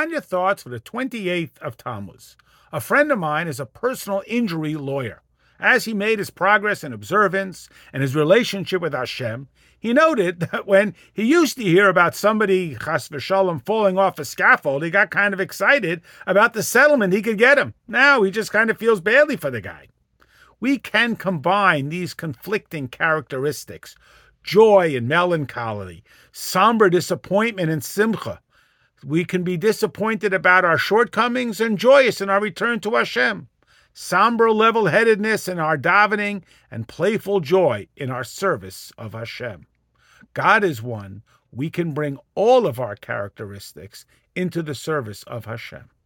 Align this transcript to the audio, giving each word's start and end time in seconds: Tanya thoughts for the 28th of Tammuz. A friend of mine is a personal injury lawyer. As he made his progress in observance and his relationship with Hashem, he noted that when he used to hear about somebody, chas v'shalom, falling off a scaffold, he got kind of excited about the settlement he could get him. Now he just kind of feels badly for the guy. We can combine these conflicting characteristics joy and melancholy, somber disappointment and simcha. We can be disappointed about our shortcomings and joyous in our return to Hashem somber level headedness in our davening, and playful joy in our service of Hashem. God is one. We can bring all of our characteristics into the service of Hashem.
Tanya 0.00 0.22
thoughts 0.22 0.62
for 0.62 0.70
the 0.70 0.80
28th 0.80 1.58
of 1.58 1.76
Tammuz. 1.76 2.34
A 2.72 2.80
friend 2.80 3.12
of 3.12 3.18
mine 3.18 3.46
is 3.46 3.60
a 3.60 3.66
personal 3.66 4.22
injury 4.26 4.74
lawyer. 4.74 5.20
As 5.58 5.84
he 5.84 5.92
made 5.92 6.18
his 6.18 6.30
progress 6.30 6.82
in 6.82 6.94
observance 6.94 7.68
and 7.92 8.00
his 8.00 8.16
relationship 8.16 8.80
with 8.80 8.94
Hashem, 8.94 9.48
he 9.78 9.92
noted 9.92 10.40
that 10.52 10.66
when 10.66 10.94
he 11.12 11.24
used 11.24 11.58
to 11.58 11.62
hear 11.62 11.86
about 11.90 12.14
somebody, 12.14 12.78
chas 12.82 13.10
v'shalom, 13.10 13.62
falling 13.66 13.98
off 13.98 14.18
a 14.18 14.24
scaffold, 14.24 14.82
he 14.82 14.88
got 14.88 15.10
kind 15.10 15.34
of 15.34 15.40
excited 15.40 16.00
about 16.26 16.54
the 16.54 16.62
settlement 16.62 17.12
he 17.12 17.20
could 17.20 17.36
get 17.36 17.58
him. 17.58 17.74
Now 17.86 18.22
he 18.22 18.30
just 18.30 18.52
kind 18.52 18.70
of 18.70 18.78
feels 18.78 19.02
badly 19.02 19.36
for 19.36 19.50
the 19.50 19.60
guy. 19.60 19.88
We 20.60 20.78
can 20.78 21.14
combine 21.14 21.90
these 21.90 22.14
conflicting 22.14 22.88
characteristics 22.88 23.96
joy 24.42 24.96
and 24.96 25.06
melancholy, 25.06 26.02
somber 26.32 26.88
disappointment 26.88 27.68
and 27.68 27.84
simcha. 27.84 28.40
We 29.04 29.24
can 29.24 29.42
be 29.42 29.56
disappointed 29.56 30.32
about 30.34 30.64
our 30.64 30.78
shortcomings 30.78 31.60
and 31.60 31.78
joyous 31.78 32.20
in 32.20 32.28
our 32.28 32.40
return 32.40 32.80
to 32.80 32.94
Hashem 32.96 33.48
somber 33.92 34.50
level 34.50 34.86
headedness 34.86 35.48
in 35.48 35.58
our 35.58 35.76
davening, 35.76 36.42
and 36.70 36.88
playful 36.88 37.40
joy 37.40 37.86
in 37.96 38.10
our 38.10 38.24
service 38.24 38.92
of 38.96 39.12
Hashem. 39.12 39.66
God 40.34 40.64
is 40.64 40.82
one. 40.82 41.22
We 41.52 41.70
can 41.70 41.92
bring 41.92 42.18
all 42.34 42.66
of 42.66 42.78
our 42.78 42.96
characteristics 42.96 44.06
into 44.34 44.62
the 44.62 44.74
service 44.74 45.22
of 45.24 45.44
Hashem. 45.46 45.90